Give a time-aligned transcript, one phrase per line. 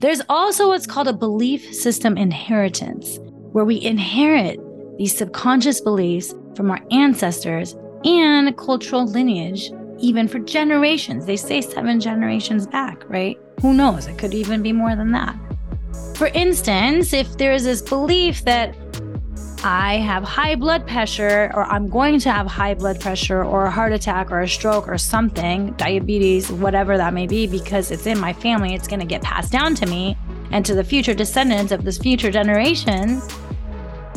[0.00, 3.18] There's also what's called a belief system inheritance,
[3.50, 4.60] where we inherit
[4.96, 11.26] these subconscious beliefs from our ancestors and cultural lineage, even for generations.
[11.26, 13.36] They say seven generations back, right?
[13.60, 14.06] Who knows?
[14.06, 15.36] It could even be more than that.
[16.14, 18.76] For instance, if there is this belief that
[19.64, 23.70] I have high blood pressure, or I'm going to have high blood pressure, or a
[23.70, 28.20] heart attack, or a stroke, or something, diabetes, whatever that may be, because it's in
[28.20, 30.16] my family, it's going to get passed down to me
[30.52, 33.28] and to the future descendants of this future generations.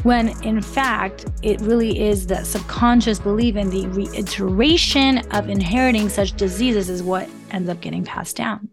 [0.03, 6.33] When in fact, it really is that subconscious belief in the reiteration of inheriting such
[6.33, 8.69] diseases is what ends up getting passed down.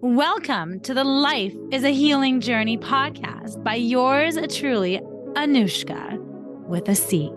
[0.00, 5.00] Welcome to the Life is a Healing Journey podcast by yours truly,
[5.36, 6.18] Anushka
[6.66, 7.30] with a C.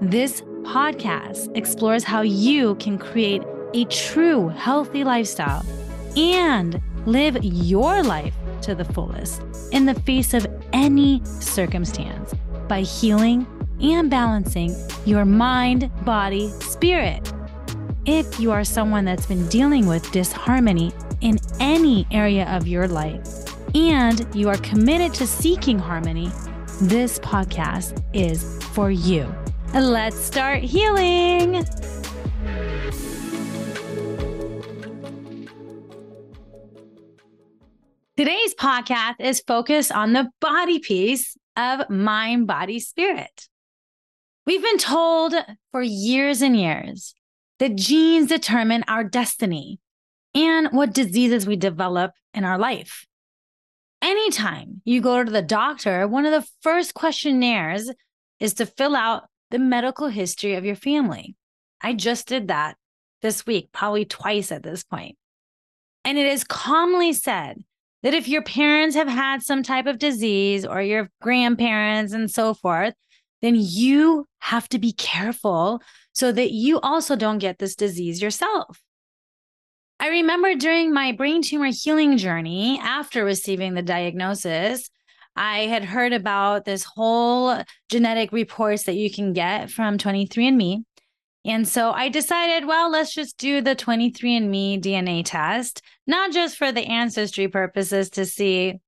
[0.00, 3.42] This podcast explores how you can create
[3.74, 5.66] a true healthy lifestyle
[6.16, 9.42] and live your life to the fullest
[9.72, 12.32] in the face of any circumstance
[12.68, 13.44] by healing
[13.82, 14.72] and balancing
[15.04, 17.32] your mind, body, spirit.
[18.06, 23.26] If you are someone that's been dealing with disharmony in any area of your life
[23.74, 26.30] and you are committed to seeking harmony,
[26.82, 29.32] this podcast is for you.
[29.72, 31.64] Let's start healing.
[38.16, 43.48] Today's podcast is focused on the body piece of mind, body, spirit.
[44.44, 45.34] We've been told
[45.70, 47.14] for years and years
[47.60, 49.78] that genes determine our destiny
[50.34, 53.06] and what diseases we develop in our life
[54.12, 57.90] anytime you go to the doctor, one of the first questionnaires
[58.38, 61.34] is to fill out the medical history of your family.
[61.80, 62.76] I just did that
[63.22, 65.16] this week, probably twice at this point.
[66.04, 67.62] And it is commonly said
[68.02, 72.52] that if your parents have had some type of disease or your grandparents and so
[72.52, 72.94] forth,
[73.40, 75.80] then you have to be careful
[76.12, 78.80] so that you also don't get this disease yourself.
[80.02, 84.90] I remember during my brain tumor healing journey after receiving the diagnosis,
[85.36, 90.82] I had heard about this whole genetic reports that you can get from 23andMe.
[91.44, 96.72] And so I decided, well, let's just do the 23andMe DNA test, not just for
[96.72, 98.80] the ancestry purposes to see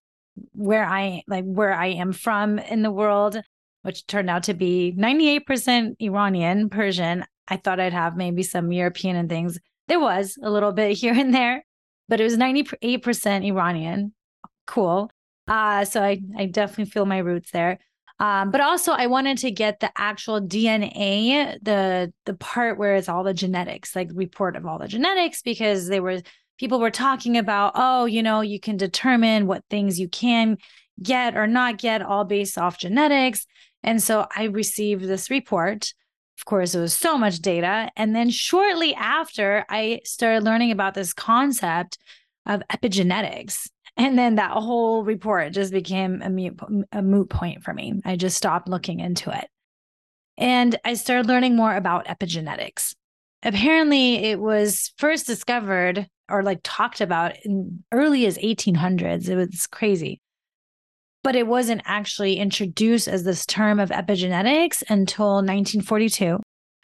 [0.50, 3.40] where I like where I am from in the world,
[3.82, 7.24] which turned out to be 98% Iranian, Persian.
[7.46, 9.60] I thought I'd have maybe some European and things.
[9.88, 11.64] There was a little bit here and there,
[12.08, 14.14] but it was 98% Iranian.
[14.66, 15.10] Cool.
[15.46, 17.78] Uh, so I, I definitely feel my roots there.
[18.20, 23.08] Um, but also I wanted to get the actual DNA, the the part where it's
[23.08, 26.22] all the genetics, like report of all the genetics, because they were
[26.58, 30.58] people were talking about, oh, you know, you can determine what things you can
[31.02, 33.46] get or not get all based off genetics.
[33.82, 35.92] And so I received this report
[36.38, 37.90] of course, it was so much data.
[37.96, 41.98] And then shortly after, I started learning about this concept
[42.46, 43.68] of epigenetics.
[43.96, 46.58] And then that whole report just became a moot,
[46.90, 48.00] a moot point for me.
[48.04, 49.48] I just stopped looking into it.
[50.36, 52.94] And I started learning more about epigenetics.
[53.44, 59.28] Apparently, it was first discovered or like talked about in early as 1800s.
[59.28, 60.20] It was crazy
[61.24, 66.38] but it wasn't actually introduced as this term of epigenetics until 1942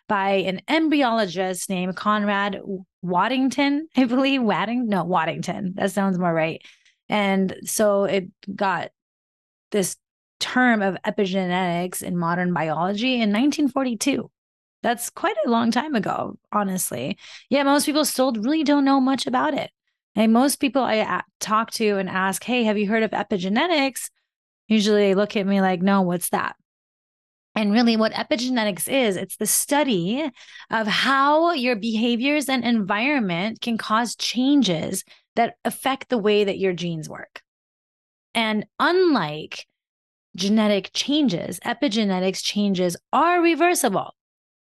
[0.08, 2.58] by an embryologist named Conrad
[3.02, 4.42] Waddington, I believe.
[4.42, 5.74] Wadding, no, Waddington.
[5.76, 6.62] That sounds more right.
[7.08, 8.90] And so it got
[9.70, 9.96] this
[10.40, 14.30] term of epigenetics in modern biology in 1942.
[14.82, 17.18] That's quite a long time ago, honestly.
[17.50, 19.70] Yeah, most people still really don't know much about it.
[20.16, 24.08] And most people I uh, talk to and ask, hey, have you heard of epigenetics?
[24.70, 26.54] Usually they look at me like, no, what's that?
[27.56, 30.30] And really, what epigenetics is, it's the study
[30.70, 35.04] of how your behaviors and environment can cause changes
[35.34, 37.42] that affect the way that your genes work.
[38.32, 39.66] And unlike
[40.36, 44.14] genetic changes, epigenetics changes are reversible.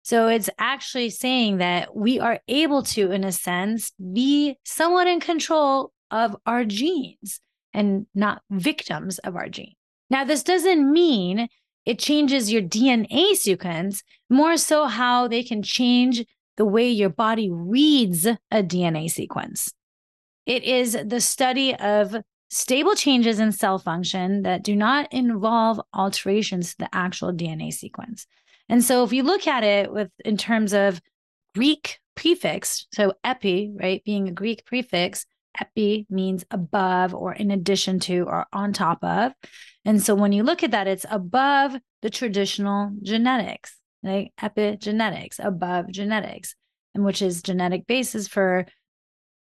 [0.02, 5.20] So it's actually saying that we are able to, in a sense, be somewhat in
[5.20, 7.40] control of our genes
[7.72, 9.76] and not victims of our genes.
[10.12, 11.48] Now, this doesn't mean
[11.86, 16.22] it changes your DNA sequence, more so how they can change
[16.58, 19.72] the way your body reads a DNA sequence.
[20.44, 22.14] It is the study of
[22.50, 28.26] stable changes in cell function that do not involve alterations to the actual DNA sequence.
[28.68, 31.00] And so if you look at it with in terms of
[31.54, 35.24] Greek prefix, so epi, right, being a Greek prefix,
[35.60, 39.32] epi means above or in addition to or on top of.
[39.84, 45.90] And so when you look at that, it's above the traditional genetics, like epigenetics, above
[45.90, 46.54] genetics,
[46.94, 48.66] and which is genetic basis for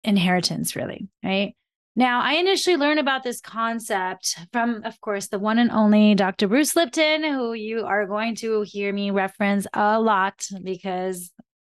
[0.04, 1.54] inheritance, really, right?
[1.98, 6.46] Now, I initially learned about this concept from, of course, the one and only Dr.
[6.46, 11.32] Bruce Lipton, who you are going to hear me reference a lot because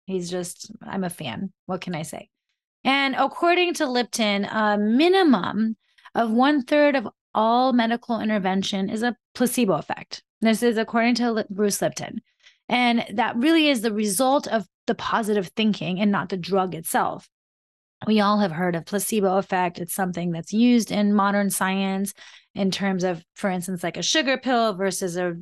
[0.06, 1.52] he's just, I'm a fan.
[1.66, 2.30] What can I say?
[2.86, 5.76] And according to Lipton, a minimum
[6.14, 10.22] of one third of all medical intervention is a placebo effect.
[10.40, 12.22] This is according to Bruce Lipton.
[12.70, 17.28] And that really is the result of the positive thinking and not the drug itself
[18.06, 22.12] we all have heard of placebo effect it's something that's used in modern science
[22.54, 25.34] in terms of for instance like a sugar pill versus a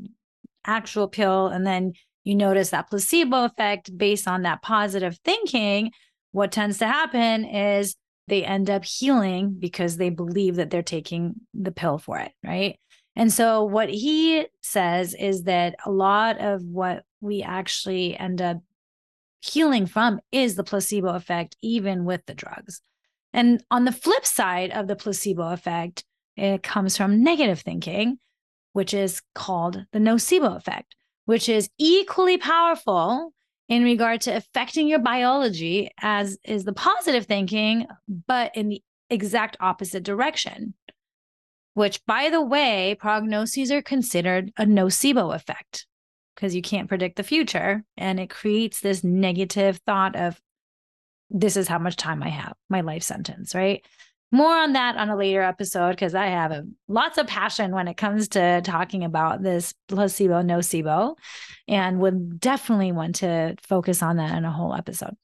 [0.66, 1.92] actual pill and then
[2.22, 5.90] you notice that placebo effect based on that positive thinking
[6.34, 7.96] what tends to happen is
[8.26, 12.78] they end up healing because they believe that they're taking the pill for it right
[13.16, 18.58] and so what he says is that a lot of what we actually end up
[19.40, 22.80] healing from is the placebo effect, even with the drugs.
[23.32, 26.04] And on the flip side of the placebo effect,
[26.36, 28.18] it comes from negative thinking,
[28.72, 30.96] which is called the nocebo effect,
[31.26, 33.33] which is equally powerful
[33.68, 37.86] in regard to affecting your biology as is the positive thinking,
[38.26, 40.74] but in the exact opposite direction.
[41.74, 45.86] Which, by the way, prognoses are considered a nocebo effect
[46.34, 47.82] because you can't predict the future.
[47.96, 50.40] And it creates this negative thought of,
[51.30, 53.84] this is how much time I have, my life sentence, right?
[54.34, 57.86] More on that on a later episode because I have a, lots of passion when
[57.86, 61.16] it comes to talking about this placebo nocebo
[61.68, 65.14] and would definitely want to focus on that in a whole episode.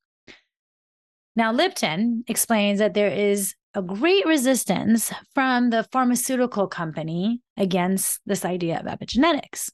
[1.34, 8.44] Now, Lipton explains that there is a great resistance from the pharmaceutical company against this
[8.44, 9.72] idea of epigenetics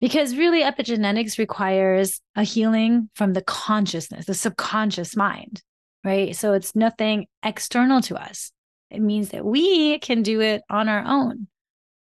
[0.00, 5.62] because really epigenetics requires a healing from the consciousness, the subconscious mind,
[6.02, 6.34] right?
[6.34, 8.50] So it's nothing external to us.
[8.90, 11.48] It means that we can do it on our own.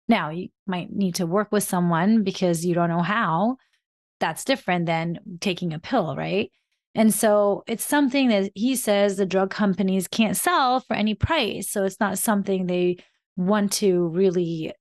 [0.07, 3.57] Now, you might need to work with someone because you don't know how.
[4.19, 6.51] That's different than taking a pill, right?
[6.95, 11.69] And so it's something that he says the drug companies can't sell for any price.
[11.69, 12.97] So it's not something they
[13.35, 14.73] want to really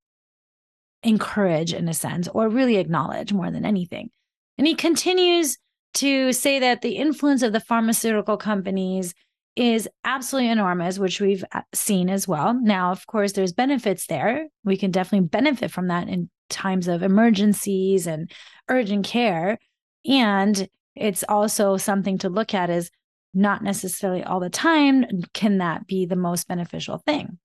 [1.02, 4.10] encourage in a sense or really acknowledge more than anything.
[4.56, 5.58] And he continues
[5.94, 9.14] to say that the influence of the pharmaceutical companies
[9.56, 12.54] is absolutely enormous, which we've uh, seen as well.
[12.54, 14.48] Now, of course, there's benefits there.
[14.64, 18.30] We can definitely benefit from that in times of emergencies and
[18.68, 19.58] urgent care.
[20.06, 22.90] And it's also something to look at is
[23.32, 27.38] not necessarily all the time can that be the most beneficial thing.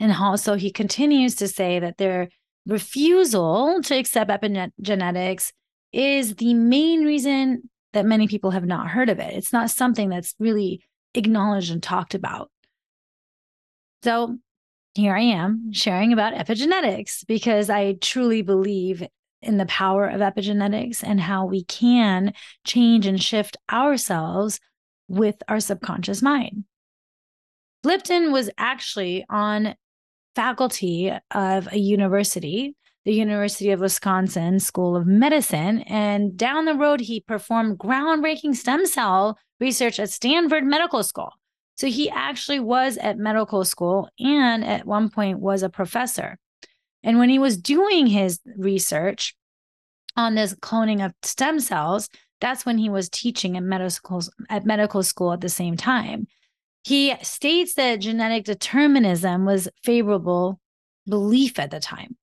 [0.00, 2.28] And also, he continues to say that their
[2.66, 5.52] refusal to accept epigenetics
[5.92, 9.34] is the main reason that many people have not heard of it.
[9.34, 10.82] It's not something that's really
[11.14, 12.50] acknowledged and talked about.
[14.02, 14.38] So
[14.94, 19.06] here I am sharing about epigenetics because I truly believe
[19.40, 22.32] in the power of epigenetics and how we can
[22.64, 24.60] change and shift ourselves
[25.08, 26.64] with our subconscious mind.
[27.84, 29.74] Lipton was actually on
[30.36, 35.80] faculty of a university, the University of Wisconsin School of Medicine.
[35.82, 41.30] And down the road, he performed groundbreaking stem cell research at Stanford Medical School.
[41.76, 46.36] So he actually was at medical school and at one point was a professor.
[47.04, 49.36] And when he was doing his research
[50.16, 52.08] on this cloning of stem cells,
[52.40, 56.26] that's when he was teaching at medical at medical school at the same time.
[56.84, 60.58] He states that genetic determinism was favorable
[61.08, 62.16] belief at the time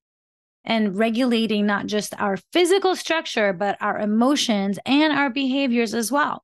[0.65, 6.43] and regulating not just our physical structure, but our emotions and our behaviors as well.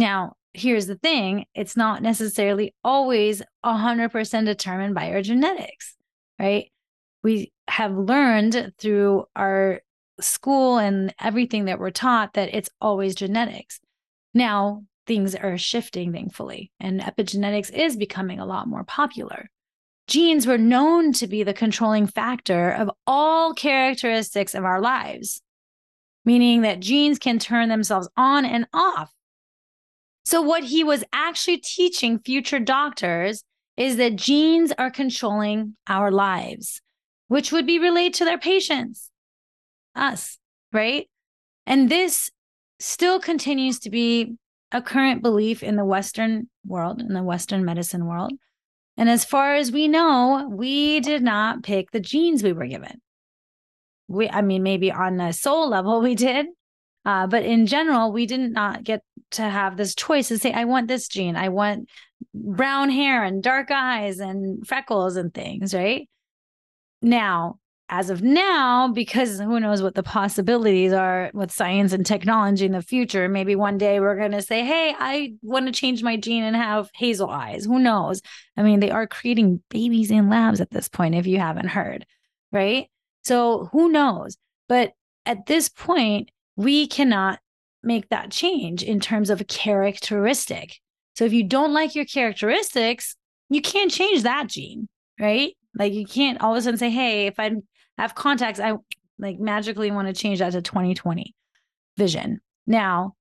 [0.00, 5.94] Now, here's the thing it's not necessarily always 100% determined by our genetics,
[6.38, 6.72] right?
[7.22, 9.82] We have learned through our
[10.18, 13.78] school and everything that we're taught that it's always genetics.
[14.32, 19.50] Now, things are shifting, thankfully, and epigenetics is becoming a lot more popular.
[20.06, 25.42] Genes were known to be the controlling factor of all characteristics of our lives,
[26.24, 29.12] meaning that genes can turn themselves on and off.
[30.30, 33.42] So, what he was actually teaching future doctors
[33.76, 36.80] is that genes are controlling our lives,
[37.26, 39.10] which would be related to their patients,
[39.96, 40.38] us,
[40.72, 41.08] right?
[41.66, 42.30] And this
[42.78, 44.36] still continues to be
[44.70, 48.30] a current belief in the Western world, in the Western medicine world.
[48.96, 53.00] And as far as we know, we did not pick the genes we were given.
[54.06, 56.46] We, I mean, maybe on a soul level we did,
[57.04, 59.02] uh, but in general, we did not get
[59.32, 61.88] to have this choice to say, I want this gene, I want
[62.34, 66.08] brown hair and dark eyes and freckles and things, right?
[67.02, 72.64] Now, as of now, because who knows what the possibilities are with science and technology
[72.64, 73.28] in the future.
[73.28, 76.54] Maybe one day we're going to say, hey, I want to change my gene and
[76.54, 77.64] have hazel eyes.
[77.64, 78.22] Who knows?
[78.56, 82.06] I mean, they are creating babies in labs at this point, if you haven't heard,
[82.52, 82.86] right?
[83.24, 84.36] So who knows?
[84.68, 84.92] But
[85.26, 87.38] at this point, we cannot
[87.82, 90.78] make that change in terms of a characteristic.
[91.16, 93.16] So if you don't like your characteristics,
[93.48, 94.88] you can't change that gene,
[95.18, 95.56] right?
[95.78, 97.52] Like you can't all of a sudden say, hey, if I
[97.98, 98.74] have contacts, I
[99.18, 101.34] like magically want to change that to 2020
[101.96, 102.40] vision.
[102.66, 103.14] Now,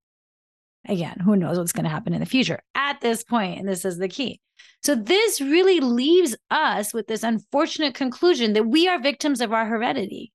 [0.87, 3.85] again, who knows what's going to happen in the future at this point, and this
[3.85, 4.39] is the key.
[4.81, 9.65] So this really leaves us with this unfortunate conclusion that we are victims of our
[9.65, 10.31] heredity,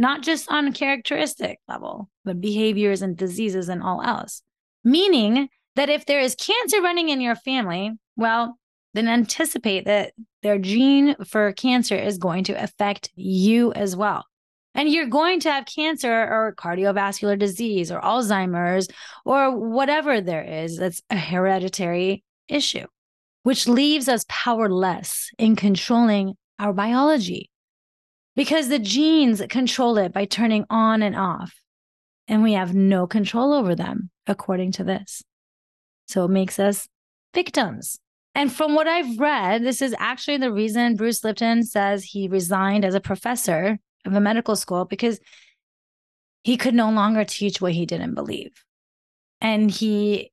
[0.00, 4.40] not just on a characteristic level, but behaviors and diseases and all else.
[4.82, 8.58] Meaning that if there is cancer running in your family, well,
[8.94, 14.24] then anticipate that their gene for cancer is going to affect you as well.
[14.74, 18.88] And you're going to have cancer or cardiovascular disease or Alzheimer's
[19.26, 22.86] or whatever there is that's a hereditary issue,
[23.42, 27.49] which leaves us powerless in controlling our biology
[28.36, 31.54] because the genes control it by turning on and off.
[32.28, 35.22] And we have no control over them, according to this.
[36.06, 36.88] So it makes us
[37.34, 37.98] victims
[38.34, 42.84] and from what I've read, this is actually the reason Bruce Lipton says he resigned
[42.84, 45.18] as a professor of a medical school because
[46.42, 48.52] he could no longer teach what he didn't believe.
[49.40, 50.32] And he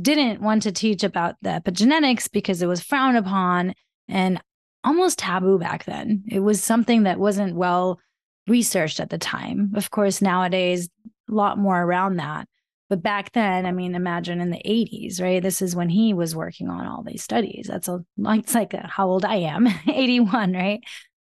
[0.00, 3.74] didn't want to teach about the epigenetics because it was frowned upon
[4.08, 4.40] and
[4.84, 6.24] almost taboo back then.
[6.28, 7.98] It was something that wasn't well
[8.46, 9.72] researched at the time.
[9.74, 10.88] Of course, nowadays,
[11.30, 12.46] a lot more around that.
[12.90, 15.42] But back then, I mean, imagine in the 80s, right?
[15.42, 17.66] This is when he was working on all these studies.
[17.68, 20.80] That's a, it's like a, how old I am, 81, right?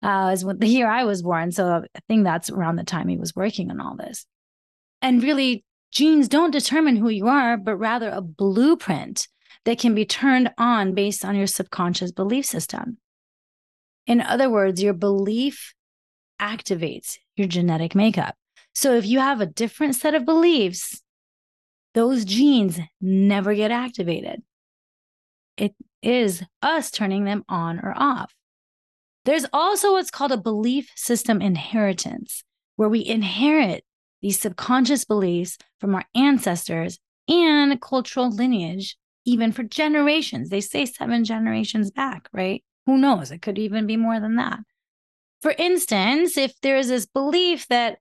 [0.02, 1.52] Uh, is when the year I was born.
[1.52, 4.26] So I think that's around the time he was working on all this.
[5.00, 9.28] And really, genes don't determine who you are, but rather a blueprint
[9.64, 12.98] that can be turned on based on your subconscious belief system.
[14.06, 15.74] In other words, your belief
[16.40, 18.36] activates your genetic makeup.
[18.74, 21.02] So if you have a different set of beliefs
[21.96, 24.42] those genes never get activated.
[25.56, 28.34] It is us turning them on or off.
[29.24, 32.44] There's also what's called a belief system inheritance,
[32.76, 33.82] where we inherit
[34.20, 36.98] these subconscious beliefs from our ancestors
[37.28, 40.50] and cultural lineage, even for generations.
[40.50, 42.62] They say seven generations back, right?
[42.86, 43.30] Who knows?
[43.30, 44.60] It could even be more than that.
[45.42, 47.98] For instance, if there's this belief that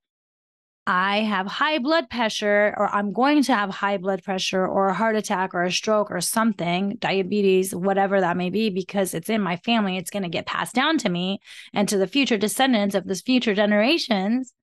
[0.88, 4.94] I have high blood pressure, or I'm going to have high blood pressure, or a
[4.94, 9.42] heart attack, or a stroke, or something, diabetes, whatever that may be, because it's in
[9.42, 11.40] my family, it's going to get passed down to me
[11.74, 14.54] and to the future descendants of this future generations.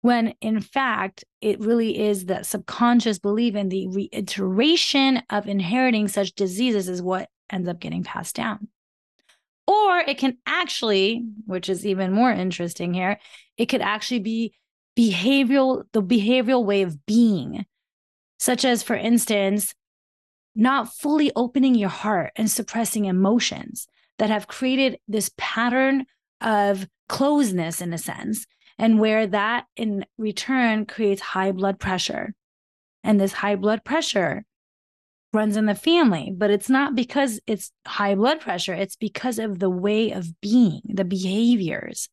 [0.00, 6.34] When in fact, it really is that subconscious belief in the reiteration of inheriting such
[6.34, 8.68] diseases is what ends up getting passed down.
[9.66, 13.18] Or it can actually, which is even more interesting here,
[13.56, 14.54] it could actually be
[14.96, 17.64] behavioral the behavioral way of being.
[18.38, 19.74] Such as for instance
[20.54, 26.06] not fully opening your heart and suppressing emotions that have created this pattern
[26.40, 28.46] of closeness in a sense
[28.78, 32.34] and where that in return creates high blood pressure.
[33.02, 34.44] And this high blood pressure
[35.34, 39.58] runs in the family but it's not because it's high blood pressure it's because of
[39.58, 42.08] the way of being the behaviors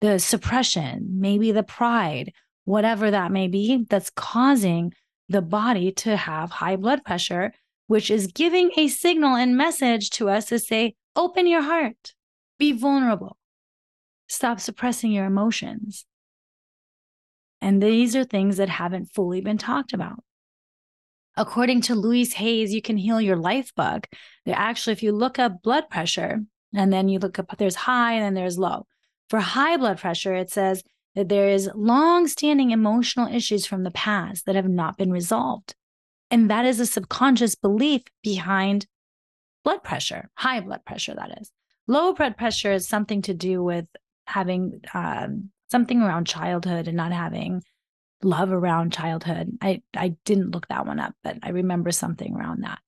[0.00, 2.32] the suppression, maybe the pride,
[2.64, 4.92] whatever that may be, that's causing
[5.28, 7.52] the body to have high blood pressure,
[7.86, 12.14] which is giving a signal and message to us to say, open your heart,
[12.58, 13.36] be vulnerable,
[14.28, 16.04] stop suppressing your emotions.
[17.60, 20.22] And these are things that haven't fully been talked about.
[21.36, 24.06] According to Louise Hayes, you can heal your life bug.
[24.46, 26.40] Actually, if you look up blood pressure
[26.74, 28.86] and then you look up, there's high and then there's low.
[29.28, 30.82] For high blood pressure, it says
[31.14, 35.74] that there is long-standing emotional issues from the past that have not been resolved.
[36.30, 38.86] And that is a subconscious belief behind
[39.64, 41.50] blood pressure, high blood pressure, that is.
[41.86, 43.86] Low blood pressure is something to do with
[44.26, 47.62] having um, something around childhood and not having
[48.22, 49.58] love around childhood.
[49.60, 52.78] I, I didn't look that one up, but I remember something around that.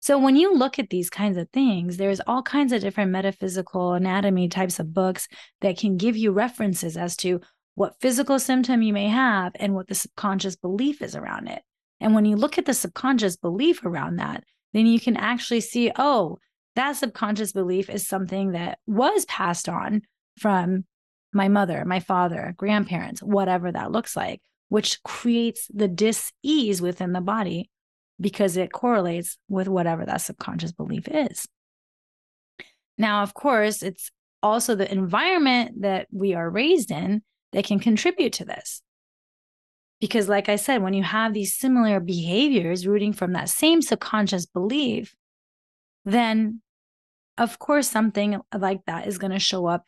[0.00, 3.94] So when you look at these kinds of things, there's all kinds of different metaphysical
[3.94, 5.26] anatomy types of books
[5.60, 7.40] that can give you references as to
[7.74, 11.62] what physical symptom you may have and what the subconscious belief is around it.
[12.00, 15.90] And when you look at the subconscious belief around that, then you can actually see,
[15.96, 16.38] oh,
[16.76, 20.02] that subconscious belief is something that was passed on
[20.38, 20.84] from
[21.32, 27.20] my mother, my father, grandparents, whatever that looks like, which creates the dis-ease within the
[27.20, 27.70] body
[28.20, 31.46] because it correlates with whatever that subconscious belief is.
[32.96, 34.10] Now, of course, it's
[34.42, 37.22] also the environment that we are raised in
[37.52, 38.82] that can contribute to this.
[40.00, 44.46] Because, like I said, when you have these similar behaviors rooting from that same subconscious
[44.46, 45.14] belief,
[46.04, 46.60] then
[47.38, 49.84] of course, something like that is going to show up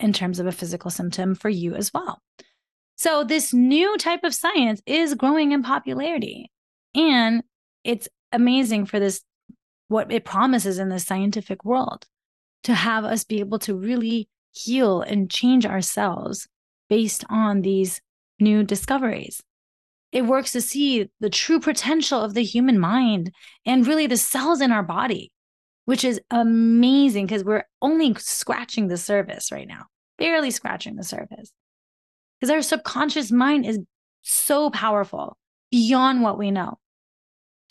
[0.00, 2.20] in terms of a physical symptom for you as well.
[3.02, 6.52] So, this new type of science is growing in popularity.
[6.94, 7.42] And
[7.82, 9.22] it's amazing for this,
[9.88, 12.06] what it promises in the scientific world
[12.62, 16.46] to have us be able to really heal and change ourselves
[16.88, 18.00] based on these
[18.38, 19.42] new discoveries.
[20.12, 23.32] It works to see the true potential of the human mind
[23.66, 25.32] and really the cells in our body,
[25.86, 29.86] which is amazing because we're only scratching the surface right now,
[30.18, 31.50] barely scratching the surface.
[32.42, 33.78] Because our subconscious mind is
[34.22, 35.38] so powerful
[35.70, 36.80] beyond what we know.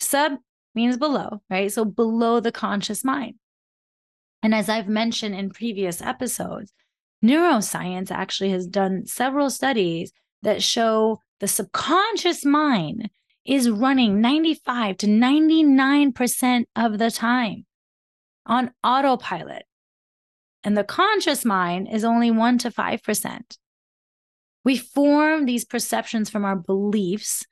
[0.00, 0.38] Sub
[0.74, 1.70] means below, right?
[1.70, 3.34] So below the conscious mind.
[4.42, 6.72] And as I've mentioned in previous episodes,
[7.22, 10.10] neuroscience actually has done several studies
[10.40, 13.10] that show the subconscious mind
[13.44, 17.66] is running 95 to 99% of the time
[18.46, 19.64] on autopilot.
[20.64, 23.58] And the conscious mind is only 1 to 5%.
[24.64, 27.44] We form these perceptions from our beliefs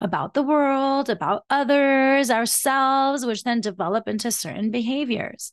[0.00, 5.52] about the world, about others, ourselves, which then develop into certain behaviors.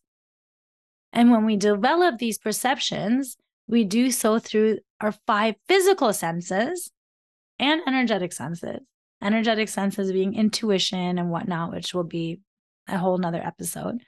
[1.13, 3.37] And when we develop these perceptions,
[3.67, 6.91] we do so through our five physical senses
[7.59, 8.79] and energetic senses.
[9.21, 12.39] Energetic senses being intuition and whatnot, which will be
[12.87, 14.01] a whole nother episode.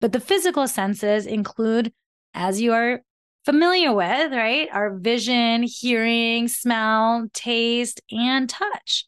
[0.00, 1.92] But the physical senses include,
[2.34, 3.02] as you are
[3.46, 4.68] familiar with, right?
[4.72, 9.06] Our vision, hearing, smell, taste, and touch.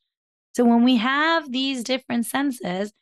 [0.55, 2.92] So when we have these different senses,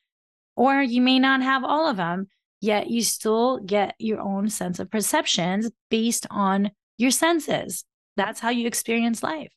[0.57, 2.29] or you may not have all of them,
[2.63, 7.85] yet you still get your own sense of perceptions based on your senses.
[8.17, 9.53] That's how you experience life.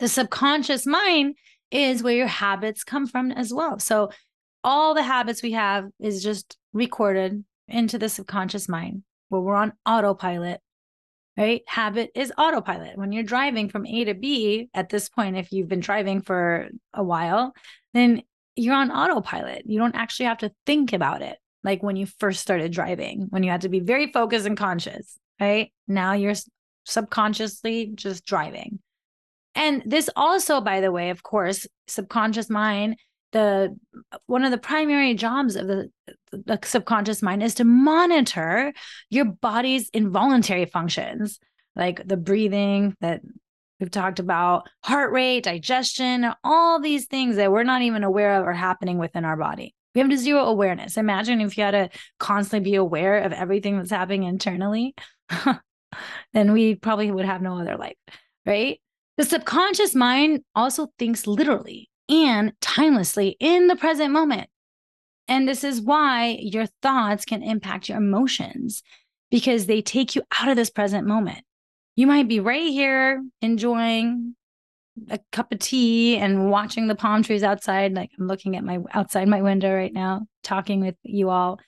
[0.00, 1.36] The subconscious mind
[1.70, 3.78] is where your habits come from as well.
[3.78, 4.10] So
[4.64, 9.72] all the habits we have is just recorded into the subconscious mind where we're on
[9.86, 10.60] autopilot
[11.36, 11.62] right?
[11.66, 12.98] Habit is autopilot.
[12.98, 16.68] When you're driving from A to B at this point, if you've been driving for
[16.92, 17.54] a while,
[17.94, 18.22] then
[18.56, 19.62] you're on autopilot.
[19.64, 23.42] You don't actually have to think about it like when you first started driving, when
[23.42, 25.72] you had to be very focused and conscious, right?
[25.88, 26.34] Now you're
[26.84, 28.80] subconsciously just driving.
[29.54, 32.96] And this also, by the way, of course, subconscious mind
[33.32, 33.76] the
[34.26, 35.90] one of the primary jobs of the,
[36.32, 38.72] the subconscious mind is to monitor
[39.08, 41.38] your body's involuntary functions
[41.76, 43.20] like the breathing that
[43.78, 48.46] we've talked about heart rate digestion all these things that we're not even aware of
[48.46, 49.74] are happening within our body.
[49.94, 50.96] We have zero awareness.
[50.96, 54.94] Imagine if you had to constantly be aware of everything that's happening internally
[56.32, 57.96] then we probably would have no other life
[58.46, 58.80] right?
[59.16, 64.48] The subconscious mind also thinks literally and timelessly in the present moment.
[65.28, 68.82] And this is why your thoughts can impact your emotions
[69.30, 71.44] because they take you out of this present moment.
[71.94, 74.34] You might be right here enjoying
[75.08, 77.94] a cup of tea and watching the palm trees outside.
[77.94, 81.60] Like I'm looking at my outside my window right now, talking with you all.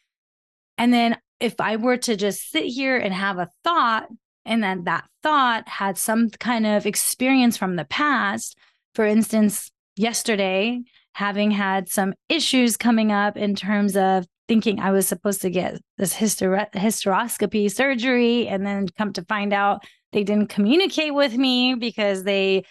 [0.76, 4.08] And then if I were to just sit here and have a thought,
[4.44, 8.56] and then that thought had some kind of experience from the past,
[8.94, 10.80] for instance, yesterday
[11.14, 15.80] having had some issues coming up in terms of thinking I was supposed to get
[15.98, 21.74] this hyster- hysteroscopy surgery and then come to find out they didn't communicate with me
[21.74, 22.64] because they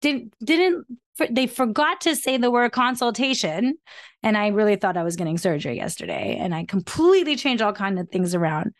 [0.00, 0.86] didn't didn't
[1.30, 3.74] they forgot to say the word consultation
[4.22, 7.98] and I really thought I was getting surgery yesterday and I completely changed all kind
[7.98, 8.72] of things around.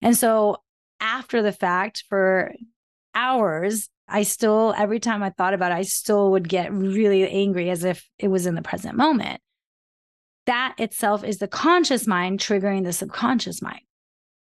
[0.00, 0.58] And so
[1.00, 2.52] after the fact for
[3.14, 7.70] hours I still, every time I thought about it, I still would get really angry
[7.70, 9.40] as if it was in the present moment.
[10.46, 13.82] That itself is the conscious mind triggering the subconscious mind,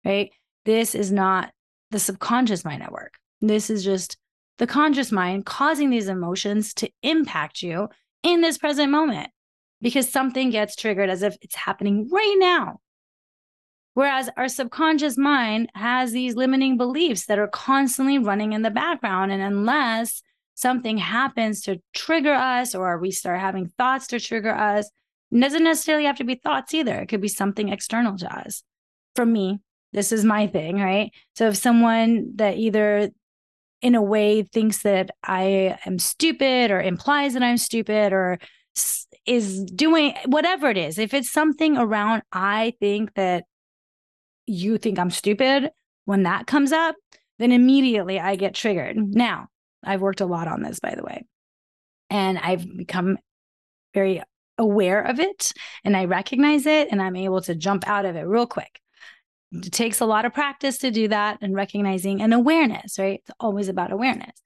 [0.05, 0.31] right?
[0.65, 1.53] This is not
[1.93, 3.15] the subconscious mind at work.
[3.41, 4.17] This is just
[4.59, 7.89] the conscious mind causing these emotions to impact you
[8.23, 9.31] in this present moment
[9.81, 12.81] because something gets triggered as if it's happening right now.
[13.95, 19.33] Whereas our subconscious mind has these limiting beliefs that are constantly running in the background.
[19.33, 20.23] And unless
[20.55, 24.91] something happens to trigger us or we start having thoughts to trigger us,
[25.31, 27.01] it doesn't necessarily have to be thoughts either.
[27.01, 28.63] It could be something external to us.
[29.15, 29.61] For me,
[29.93, 31.11] this is my thing, right?
[31.35, 33.11] So if someone that either
[33.83, 38.39] in a way thinks that I am stupid or implies that I'm stupid or
[39.27, 43.45] is doing whatever it is, if it's something around, I think that
[44.47, 45.71] you think I'm stupid,
[46.05, 46.97] when that comes up,
[47.39, 48.97] then immediately I get triggered.
[48.97, 49.49] Now,
[49.85, 51.25] I've worked a lot on this, by the way,
[52.11, 53.19] and I've become
[53.95, 54.23] very
[54.59, 55.53] aware of it
[55.85, 58.81] and I recognize it and I'm able to jump out of it real quick.
[59.53, 63.21] It takes a lot of practice to do that and recognizing and awareness, right?
[63.21, 64.41] It's always about awareness.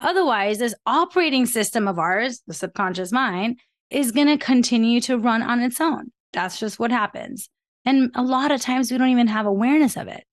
[0.00, 5.42] Otherwise, this operating system of ours, the subconscious mind, is going to continue to run
[5.42, 6.12] on its own.
[6.32, 7.48] That's just what happens.
[7.84, 10.24] And a lot of times we don't even have awareness of it,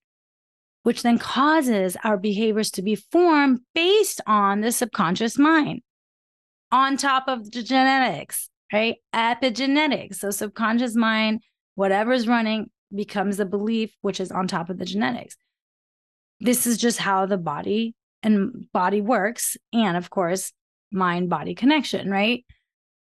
[0.82, 5.82] which then causes our behaviors to be formed based on the subconscious mind
[6.72, 8.96] on top of the genetics, right?
[9.14, 10.16] Epigenetics.
[10.16, 11.42] So, subconscious mind,
[11.74, 15.36] whatever's running becomes a belief, which is on top of the genetics.
[16.40, 19.56] This is just how the body and body works.
[19.72, 20.52] And of course,
[20.92, 22.44] mind body connection, right?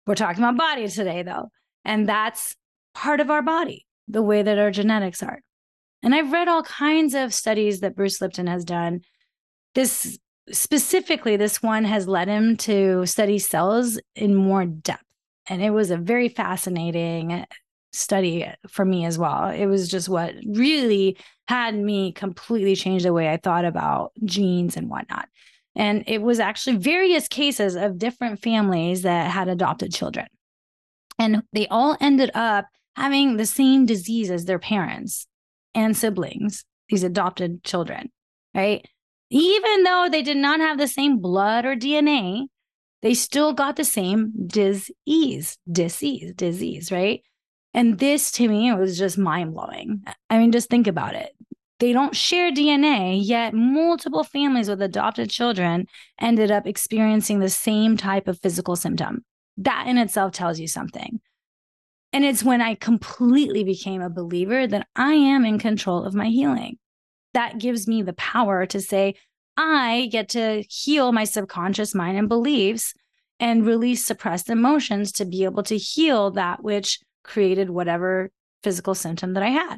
[0.05, 1.49] We're talking about body today, though.
[1.85, 2.55] And that's
[2.93, 5.39] part of our body, the way that our genetics are.
[6.03, 9.01] And I've read all kinds of studies that Bruce Lipton has done.
[9.75, 10.17] This
[10.51, 15.03] specifically, this one has led him to study cells in more depth.
[15.47, 17.45] And it was a very fascinating
[17.93, 19.49] study for me as well.
[19.49, 21.17] It was just what really
[21.47, 25.27] had me completely change the way I thought about genes and whatnot.
[25.75, 30.27] And it was actually various cases of different families that had adopted children.
[31.19, 32.65] And they all ended up
[32.97, 35.27] having the same disease as their parents
[35.75, 38.11] and siblings, these adopted children,
[38.55, 38.85] right?
[39.29, 42.47] Even though they did not have the same blood or DNA,
[43.03, 47.21] they still got the same disease, disease, disease, right?
[47.73, 50.03] And this to me was just mind blowing.
[50.31, 51.35] I mean, just think about it.
[51.79, 55.85] They don't share DNA, yet multiple families with adopted children
[56.19, 59.23] ended up experiencing the same type of physical symptom.
[59.57, 61.19] That in itself tells you something.
[62.13, 66.27] And it's when I completely became a believer that I am in control of my
[66.27, 66.77] healing.
[67.33, 69.15] That gives me the power to say,
[69.57, 72.93] I get to heal my subconscious mind and beliefs
[73.39, 78.31] and release suppressed emotions to be able to heal that which created whatever
[78.63, 79.77] physical symptom that I had.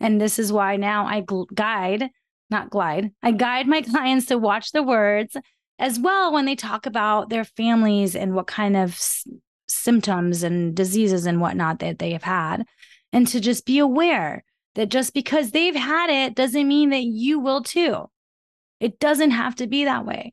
[0.00, 2.08] And this is why now I gl- guide,
[2.50, 5.36] not glide, I guide my clients to watch the words
[5.78, 8.98] as well when they talk about their families and what kind of
[9.68, 12.64] symptoms and diseases and whatnot that they have had.
[13.12, 17.38] And to just be aware that just because they've had it doesn't mean that you
[17.38, 18.06] will too.
[18.80, 20.32] It doesn't have to be that way.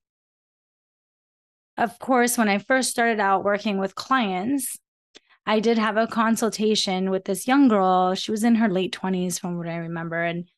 [1.77, 4.77] Of course, when I first started out working with clients,
[5.45, 8.13] I did have a consultation with this young girl.
[8.13, 10.21] She was in her late 20s, from what I remember.
[10.21, 10.49] And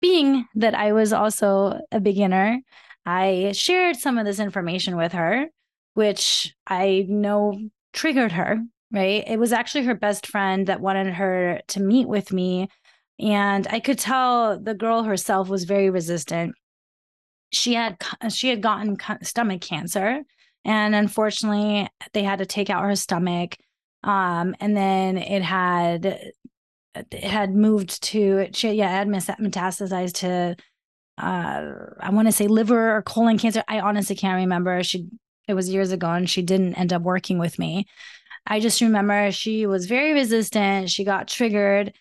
[0.00, 2.60] being that I was also a beginner,
[3.04, 5.46] I shared some of this information with her,
[5.94, 7.58] which I know
[7.92, 8.58] triggered her,
[8.90, 9.24] right?
[9.26, 12.68] It was actually her best friend that wanted her to meet with me.
[13.18, 16.54] And I could tell the girl herself was very resistant.
[17.52, 17.96] She had
[18.30, 20.22] she had gotten stomach cancer
[20.64, 23.56] and unfortunately they had to take out her stomach
[24.02, 26.32] um, and then it had
[26.94, 30.56] it had moved to she, yeah, had metastasized to
[31.18, 33.62] uh, I want to say liver or colon cancer.
[33.68, 34.82] I honestly can't remember.
[34.82, 35.06] She
[35.50, 37.86] it was years ago and she didn't end up working with me.
[38.46, 40.90] I just remember she was very resistant.
[40.90, 41.92] She got triggered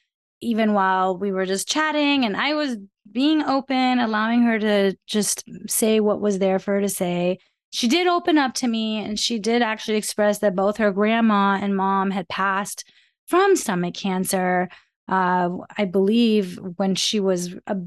[0.42, 2.78] even while we were just chatting and I was
[3.12, 7.40] being open, allowing her to just say what was there for her to say
[7.72, 11.58] she did open up to me and she did actually express that both her grandma
[11.62, 12.84] and mom had passed
[13.28, 14.70] from stomach cancer.
[15.08, 17.78] Uh, I believe when she was a,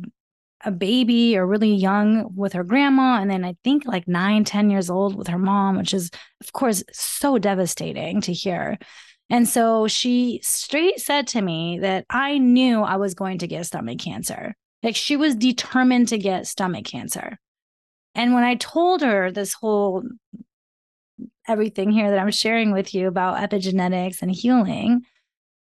[0.65, 4.71] a baby or really young with her grandma, and then I think like nine, ten
[4.71, 8.79] years old with her mom, which is, of course, so devastating to hear.
[9.31, 13.67] And so she straight said to me that I knew I was going to get
[13.67, 14.55] stomach cancer.
[14.83, 17.39] Like she was determined to get stomach cancer.
[18.15, 20.05] And when I told her this whole
[21.49, 25.03] everything here that I'm sharing with you about epigenetics and healing,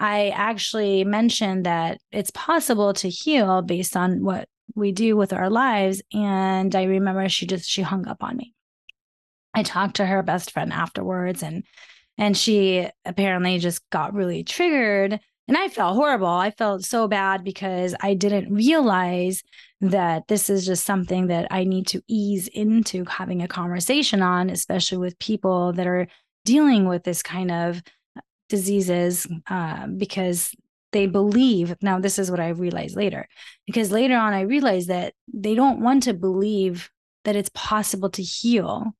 [0.00, 5.50] I actually mentioned that it's possible to heal based on what we do with our
[5.50, 6.02] lives.
[6.12, 8.54] And I remember she just she hung up on me.
[9.54, 11.64] I talked to her best friend afterwards and
[12.18, 16.28] and she apparently just got really triggered and I felt horrible.
[16.28, 19.42] I felt so bad because I didn't realize
[19.80, 24.50] that this is just something that I need to ease into having a conversation on,
[24.50, 26.06] especially with people that are
[26.44, 27.82] dealing with this kind of
[28.48, 30.54] diseases, uh, because
[30.92, 31.74] they believe.
[31.82, 33.28] Now, this is what I realized later,
[33.66, 36.90] because later on, I realized that they don't want to believe
[37.24, 38.92] that it's possible to heal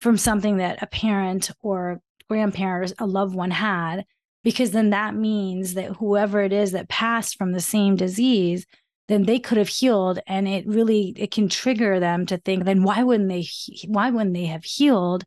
[0.00, 4.04] from something that a parent or grandparent or a loved one had
[4.44, 8.66] because then that means that whoever it is that passed from the same disease
[9.08, 12.82] then they could have healed and it really it can trigger them to think then
[12.82, 13.46] why wouldn't they
[13.86, 15.24] why wouldn't they have healed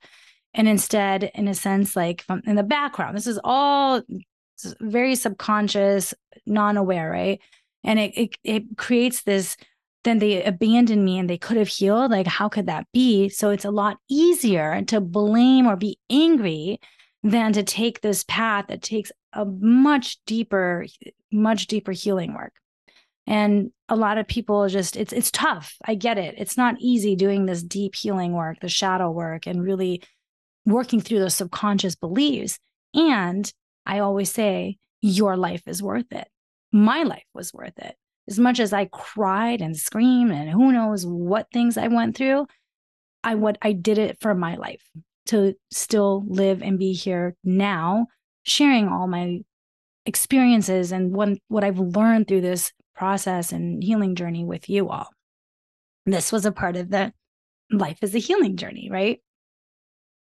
[0.54, 4.02] and instead in a sense like from in the background this is all
[4.80, 6.14] very subconscious
[6.46, 7.40] non-aware right?
[7.84, 9.58] And it, it it creates this
[10.04, 13.30] then they abandoned me and they could have healed like how could that be?
[13.30, 16.80] So it's a lot easier to blame or be angry
[17.24, 20.86] than to take this path that takes a much deeper
[21.32, 22.54] much deeper healing work.
[23.28, 25.76] And a lot of people just it's it's tough.
[25.86, 26.36] I get it.
[26.38, 30.02] It's not easy doing this deep healing work the shadow work and really
[30.66, 32.60] working through those subconscious beliefs.
[32.94, 33.52] And
[33.86, 36.28] i always say your life is worth it
[36.72, 37.96] my life was worth it
[38.28, 42.46] as much as i cried and screamed and who knows what things i went through
[43.24, 44.84] i what i did it for my life
[45.28, 48.08] to still live and be here now,
[48.44, 49.40] sharing all my
[50.06, 55.08] experiences and what, what I've learned through this process and healing journey with you all.
[56.06, 57.14] This was a part of the
[57.72, 59.20] life is a healing journey, right?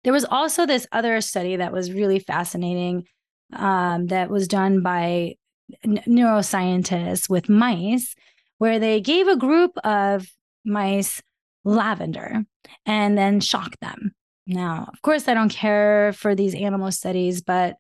[0.05, 3.05] There was also this other study that was really fascinating
[3.53, 5.37] um, that was done by
[5.85, 8.15] n- neuroscientists with mice,
[8.59, 10.27] where they gave a group of
[10.65, 11.23] mice
[11.65, 12.45] lavender
[12.87, 14.13] and then shocked them.
[14.47, 17.77] Now, of course, I don't care for these animal studies, but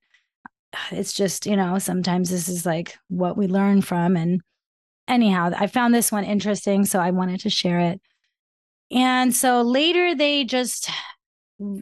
[0.90, 4.16] it's just, you know, sometimes this is like what we learn from.
[4.16, 4.42] And
[5.08, 6.84] anyhow, I found this one interesting.
[6.84, 8.00] So I wanted to share it.
[8.90, 10.90] And so later they just,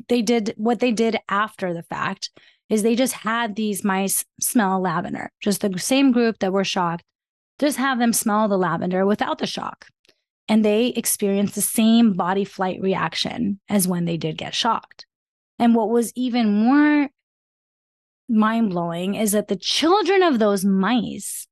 [0.09, 2.31] they did what they did after the fact
[2.68, 7.05] is they just had these mice smell lavender, just the same group that were shocked,
[7.59, 9.87] just have them smell the lavender without the shock
[10.48, 15.07] and they experienced the same body flight reaction as when they did get shocked.
[15.59, 17.09] And what was even more
[18.29, 21.46] mind blowing is that the children of those mice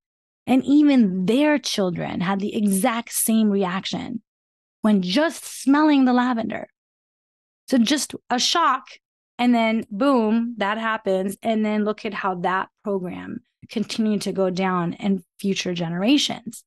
[0.46, 4.22] and even their children had the exact same reaction
[4.83, 6.68] when just smelling the lavender.
[7.68, 8.85] So just a shock,
[9.38, 11.37] and then boom, that happens.
[11.42, 16.64] And then look at how that program continued to go down in future generations.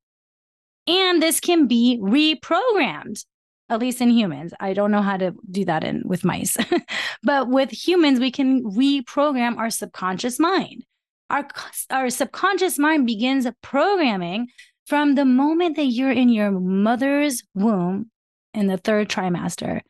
[0.87, 3.25] And this can be reprogrammed,
[3.69, 4.53] at least in humans.
[4.59, 6.57] I don't know how to do that in with mice.
[7.23, 10.83] but with humans, we can reprogram our subconscious mind.
[11.29, 11.47] Our,
[11.89, 14.47] our subconscious mind begins programming
[14.85, 18.09] from the moment that you're in your mother's womb
[18.53, 19.81] in the third trimester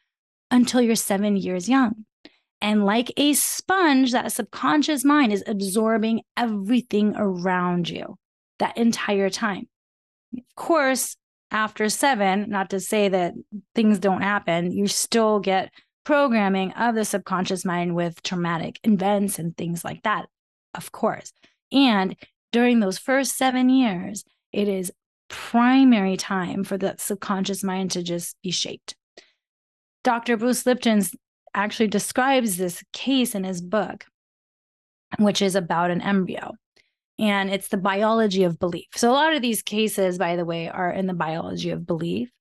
[0.49, 2.05] until you're seven years young.
[2.61, 8.17] And like a sponge, that subconscious mind is absorbing everything around you
[8.59, 9.67] that entire time.
[10.35, 11.15] Of course,
[11.51, 13.33] after seven, not to say that
[13.75, 15.71] things don't happen, you still get
[16.03, 20.25] programming of the subconscious mind with traumatic events and things like that,
[20.73, 21.31] of course.
[21.71, 22.15] And
[22.51, 24.91] during those first seven years, it is
[25.29, 28.95] primary time for the subconscious mind to just be shaped.
[30.03, 30.37] Dr.
[30.37, 31.03] Bruce Lipton
[31.57, 34.05] actually describes this case in his book,
[35.19, 36.53] which is about an embryo
[37.19, 38.87] and it's the biology of belief.
[38.95, 42.31] So a lot of these cases, by the way, are in the biology of belief.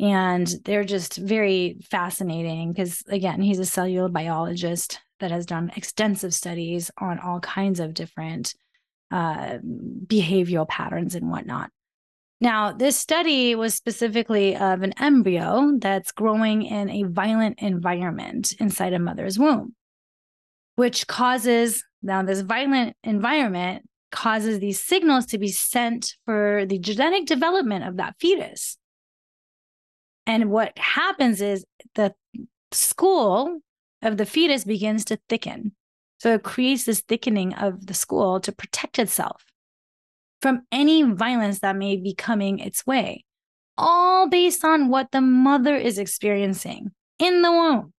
[0.00, 6.34] And they're just very fascinating because, again, he's a cellular biologist that has done extensive
[6.34, 8.54] studies on all kinds of different
[9.12, 11.70] uh, behavioral patterns and whatnot.
[12.40, 18.92] Now, this study was specifically of an embryo that's growing in a violent environment inside
[18.92, 19.74] a mother's womb,
[20.76, 27.26] which causes now this violent environment causes these signals to be sent for the genetic
[27.26, 28.76] development of that fetus.
[30.26, 32.14] And what happens is the
[32.72, 33.58] skull
[34.02, 35.74] of the fetus begins to thicken.
[36.18, 39.44] So it creates this thickening of the skull to protect itself
[40.44, 43.24] from any violence that may be coming its way,
[43.78, 47.94] all based on what the mother is experiencing in the womb.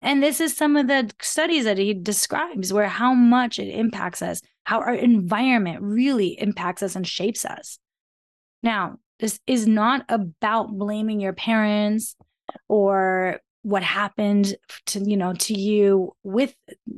[0.00, 4.22] And this is some of the studies that he describes where how much it impacts
[4.22, 7.80] us, how our environment really impacts us and shapes us.
[8.62, 12.14] Now, This is not about blaming your parents
[12.68, 14.54] or what happened
[14.86, 16.54] to you know to you with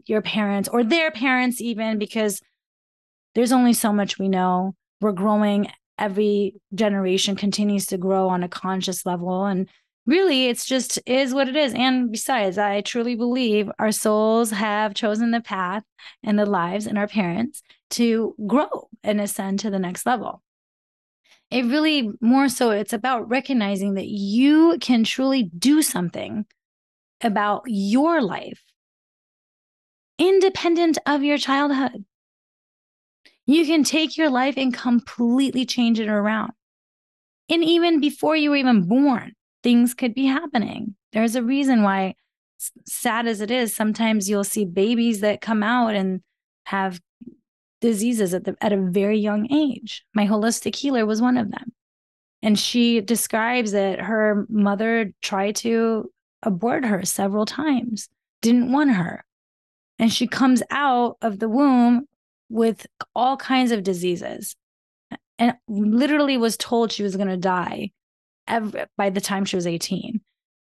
[0.06, 2.40] your parents or their parents even because
[3.34, 4.74] there's only so much we know.
[5.00, 5.68] We're growing.
[5.98, 9.68] Every generation continues to grow on a conscious level and
[10.04, 11.74] really it's just is what it is.
[11.74, 15.84] And besides i truly believe our souls have chosen the path
[16.22, 20.42] and the lives and our parents to grow and ascend to the next level.
[21.50, 26.46] It really more so it's about recognizing that you can truly do something
[27.22, 28.62] about your life
[30.18, 32.04] independent of your childhood
[33.54, 36.52] you can take your life and completely change it around
[37.48, 40.94] and even before you were even born things could be happening.
[41.12, 42.14] There's a reason why,
[42.86, 46.20] sad as it is, sometimes you'll see babies that come out and
[46.64, 47.00] have
[47.80, 50.04] diseases at, the, at a very young age.
[50.14, 51.72] My holistic healer was one of them.
[52.42, 56.10] And she describes that her mother tried to
[56.42, 58.08] abort her several times,
[58.40, 59.24] didn't want her.
[59.98, 62.08] And she comes out of the womb
[62.52, 64.54] with all kinds of diseases
[65.38, 67.90] and literally was told she was going to die
[68.46, 70.20] ever, by the time she was 18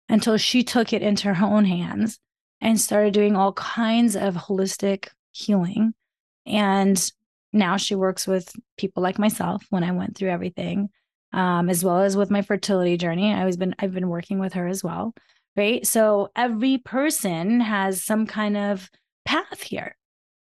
[0.10, 2.20] until she took it into her own hands
[2.60, 5.94] and started doing all kinds of holistic healing.
[6.46, 7.12] And
[7.54, 10.90] now she works with people like myself when I went through everything,
[11.32, 13.34] um, as well as with my fertility journey.
[13.34, 15.14] I was been I've been working with her as well,
[15.56, 15.88] right?
[15.88, 18.90] So every person has some kind of
[19.26, 19.96] path here.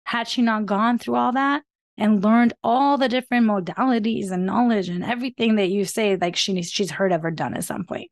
[0.06, 1.64] Had she not gone through all that,
[1.98, 6.54] and learned all the different modalities and knowledge and everything that you say like she
[6.54, 8.12] needs, she's heard of or done at some point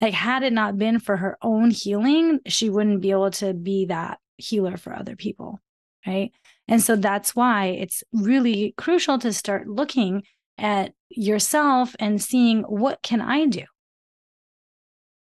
[0.00, 3.84] like had it not been for her own healing she wouldn't be able to be
[3.84, 5.60] that healer for other people
[6.06, 6.32] right?
[6.68, 10.22] And so that's why it's really crucial to start looking
[10.58, 13.64] at yourself and seeing what can i do?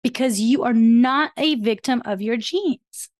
[0.02, 3.10] Because you are not a victim of your genes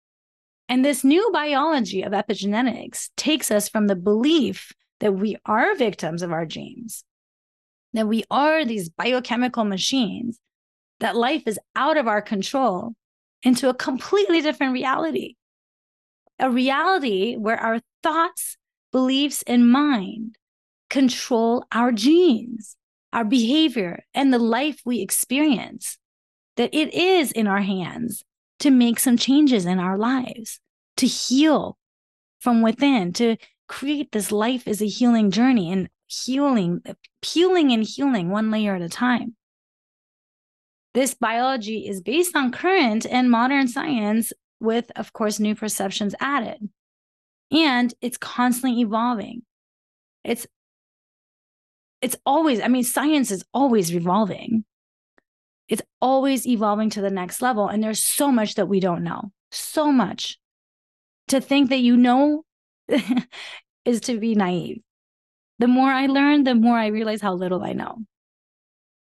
[0.69, 6.23] and this new biology of epigenetics takes us from the belief that we are victims
[6.23, 7.05] of our genes,
[7.93, 10.39] that we are these biochemical machines,
[11.01, 12.95] that life is out of our control,
[13.43, 15.37] into a completely different reality.
[16.39, 18.57] A reality where our thoughts,
[18.93, 20.37] beliefs, and mind
[20.91, 22.77] control our genes,
[23.13, 25.99] our behavior, and the life we experience.
[26.57, 28.25] That it is in our hands
[28.61, 30.61] to make some changes in our lives,
[30.97, 31.77] to heal
[32.41, 33.37] from within, to
[33.69, 36.83] create this life as a healing journey and healing,
[37.21, 39.35] peeling and healing one layer at a time.
[40.95, 46.69] This biology is based on current and modern science with, of course, new perceptions added.
[47.51, 49.43] And it's constantly evolving.
[50.25, 50.47] It's
[52.03, 54.65] it's always, I mean, science is always evolving
[55.69, 57.69] it's always evolving to the next level.
[57.69, 60.39] And there's so much that we don't know, so much.
[61.29, 62.45] To think that you know
[63.85, 64.81] is to be naive.
[65.59, 67.99] The more I learn, the more I realize how little I know.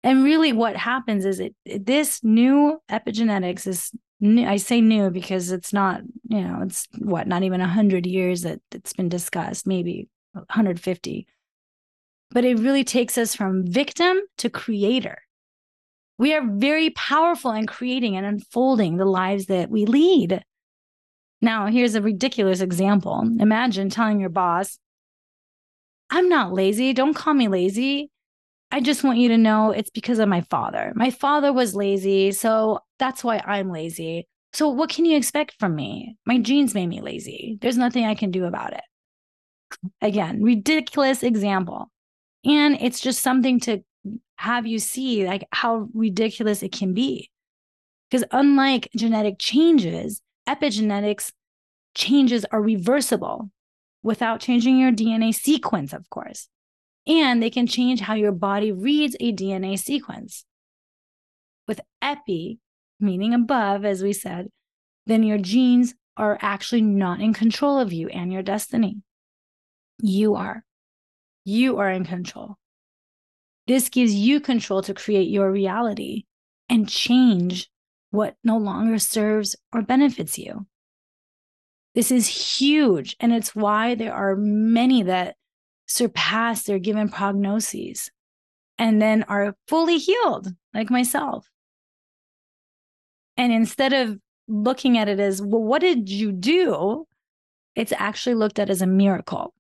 [0.05, 4.46] And really, what happens is it this new epigenetics is new.
[4.46, 8.61] I say new because it's not, you know, it's what, not even 100 years that
[8.70, 11.27] it's been discussed, maybe 150.
[12.31, 15.18] But it really takes us from victim to creator
[16.22, 20.40] we are very powerful in creating and unfolding the lives that we lead.
[21.40, 23.28] Now, here's a ridiculous example.
[23.40, 24.78] Imagine telling your boss,
[26.11, 26.92] I'm not lazy.
[26.92, 28.12] Don't call me lazy.
[28.70, 30.92] I just want you to know it's because of my father.
[30.94, 32.30] My father was lazy.
[32.30, 34.28] So that's why I'm lazy.
[34.52, 36.14] So, what can you expect from me?
[36.24, 37.58] My genes made me lazy.
[37.61, 38.85] There's nothing I can do about it.
[40.00, 41.90] Again, ridiculous example.
[42.44, 43.82] And it's just something to
[44.42, 47.31] have you see like how ridiculous it can be.
[48.11, 51.31] Because unlike genetic changes, epigenetics
[51.94, 53.50] changes are reversible
[54.02, 56.48] without changing your DNA sequence, of course.
[57.07, 60.44] And they can change how your body reads a DNA sequence.
[61.68, 62.59] With epi,
[62.98, 64.48] meaning above, as we said,
[65.07, 69.03] then your genes are actually not in control of you and your destiny.
[70.01, 70.64] You are.
[71.45, 72.57] You are in control.
[73.66, 76.24] This gives you control to create your reality
[76.68, 77.70] and change
[78.10, 80.66] what no longer serves or benefits you.
[81.94, 83.16] This is huge.
[83.20, 85.36] And it's why there are many that
[85.86, 88.10] surpass their given prognoses
[88.78, 91.48] and then are fully healed, like myself.
[93.36, 97.06] And instead of looking at it as, well, what did you do?
[97.74, 99.54] It's actually looked at as a miracle,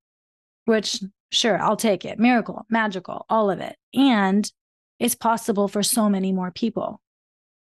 [0.64, 1.00] which
[1.32, 2.18] Sure, I'll take it.
[2.18, 3.74] Miracle, magical, all of it.
[3.94, 4.50] And
[4.98, 7.00] it's possible for so many more people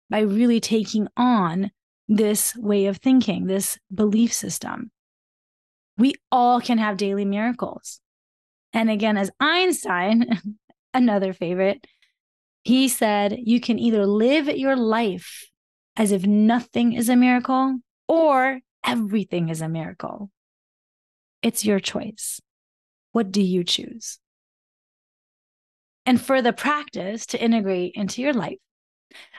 [0.09, 1.71] by really taking on
[2.09, 4.91] this way of thinking, this belief system.
[5.97, 8.01] We all can have daily miracles.
[8.73, 10.41] And again, as Einstein,
[10.93, 11.87] another favorite,
[12.63, 15.47] he said, you can either live your life
[15.95, 20.29] as if nothing is a miracle or everything is a miracle.
[21.41, 22.41] It's your choice.
[23.13, 24.19] What do you choose?
[26.05, 28.57] And for the practice to integrate into your life,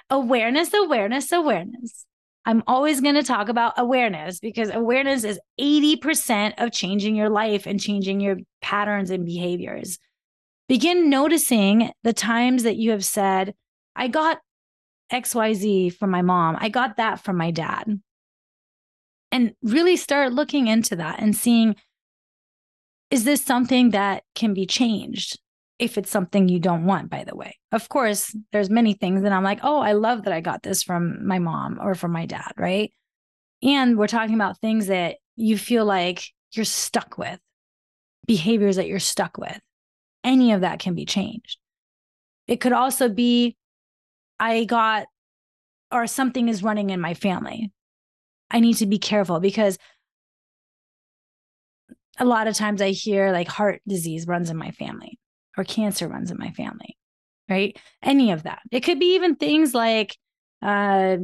[0.09, 2.07] awareness, awareness, awareness.
[2.47, 7.67] I'm always going to talk about awareness because awareness is 80% of changing your life
[7.67, 9.99] and changing your patterns and behaviors.
[10.69, 13.55] Begin noticing the times that you have said,
[13.97, 14.41] I got
[15.13, 18.01] XYZ from my mom, I got that from my dad.
[19.33, 21.77] And really start looking into that and seeing
[23.11, 25.39] is this something that can be changed?
[25.79, 27.59] if it's something you don't want by the way?
[27.73, 30.83] Of course there's many things that i'm like oh i love that i got this
[30.83, 32.93] from my mom or from my dad right?
[33.63, 37.41] And we're talking about things that you feel like you're stuck with
[38.27, 39.59] behaviors that you're stuck with.
[40.23, 41.59] Any of that can be changed.
[42.47, 43.57] It could also be
[44.39, 45.07] i got
[45.93, 47.73] or something is running in my family.
[48.51, 49.79] I need to be careful because
[52.19, 55.19] a lot of times i hear like heart disease runs in my family
[55.57, 56.97] or cancer runs in my family,
[57.49, 57.79] right?
[58.03, 58.61] Any of that.
[58.71, 60.17] It could be even things like
[60.63, 61.17] uh,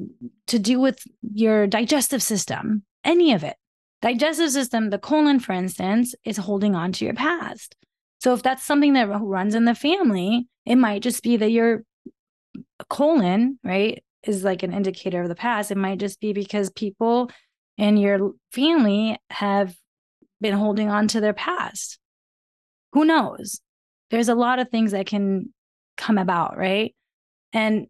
[0.48, 3.56] to do with your digestive system, any of it.
[4.02, 7.76] Digestive system, the colon, for instance, is holding on to your past.
[8.20, 11.84] So if that's something that runs in the family, it might just be that your
[12.88, 15.70] colon, right, is like an indicator of the past.
[15.70, 17.30] It might just be because people
[17.78, 19.74] in your family have
[20.40, 21.98] been holding on to their past.
[22.92, 23.60] Who knows?
[24.10, 25.52] there's a lot of things that can
[25.96, 26.94] come about, right?
[27.52, 27.86] And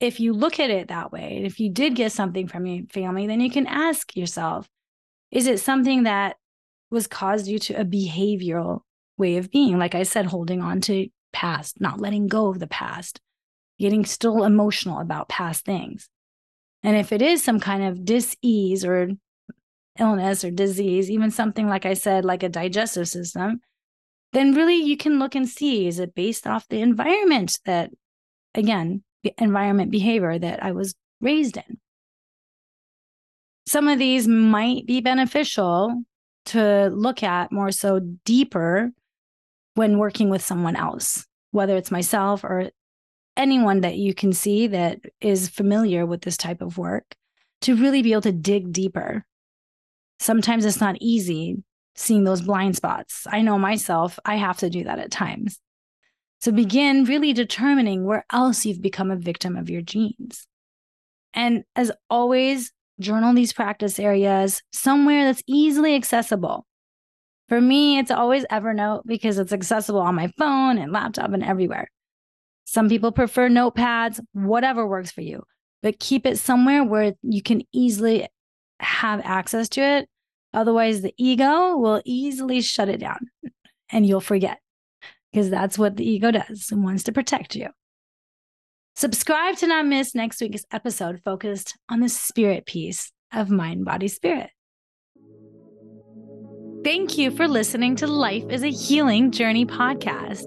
[0.00, 3.26] if you look at it that way, if you did get something from your family,
[3.26, 4.68] then you can ask yourself,
[5.30, 6.36] is it something that
[6.90, 8.82] was caused due to a behavioral
[9.16, 9.78] way of being?
[9.78, 13.20] Like I said, holding on to past, not letting go of the past,
[13.78, 16.08] getting still emotional about past things.
[16.82, 19.10] And if it is some kind of dis-ease or
[19.98, 23.60] illness or disease, even something like I said, like a digestive system,
[24.32, 27.90] then really you can look and see is it based off the environment that,
[28.54, 29.02] again,
[29.38, 31.78] environment behavior that I was raised in.
[33.66, 36.02] Some of these might be beneficial
[36.46, 38.90] to look at more so deeper
[39.74, 42.70] when working with someone else, whether it's myself or
[43.36, 47.14] anyone that you can see that is familiar with this type of work,
[47.60, 49.24] to really be able to dig deeper.
[50.18, 51.62] Sometimes it's not easy
[51.94, 53.26] seeing those blind spots.
[53.30, 55.58] I know myself, I have to do that at times.
[56.40, 60.46] So begin really determining where else you've become a victim of your genes.
[61.34, 66.66] And as always, journal these practice areas somewhere that's easily accessible.
[67.48, 71.88] For me, it's always Evernote because it's accessible on my phone and laptop and everywhere.
[72.64, 75.42] Some people prefer notepads, whatever works for you,
[75.82, 78.28] but keep it somewhere where you can easily
[78.80, 80.08] have access to it
[80.54, 83.30] Otherwise, the ego will easily shut it down
[83.92, 84.58] and you'll forget
[85.32, 87.68] because that's what the ego does and wants to protect you.
[88.96, 94.08] Subscribe to not miss next week's episode focused on the spirit piece of mind, body,
[94.08, 94.50] spirit.
[96.82, 100.46] Thank you for listening to Life is a Healing Journey podcast.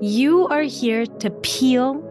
[0.00, 2.04] You are here to peel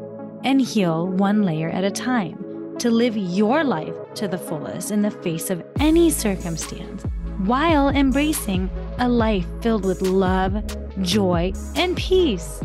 [0.44, 5.04] and heal one layer at a time, to live your life to the fullest in
[5.04, 7.04] the face of any circumstance
[7.46, 10.66] while embracing a life filled with love,
[11.04, 12.60] joy, and peace.